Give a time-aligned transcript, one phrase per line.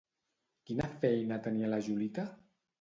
[0.69, 2.29] Quina feina tenia la Julita?